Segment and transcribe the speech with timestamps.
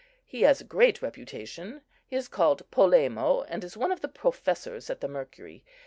[0.25, 4.89] He has a great reputation, he is called Polemo, and is one of the professors
[4.89, 5.63] at the Mercury.